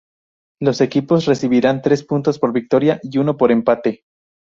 Los 0.59 0.81
equipos 0.81 1.25
recibirán 1.27 1.83
tres 1.83 2.03
puntos 2.03 2.39
por 2.39 2.51
victoria 2.53 2.99
y 3.03 3.19
uno 3.19 3.37
por 3.37 3.51
empate. 3.51 4.03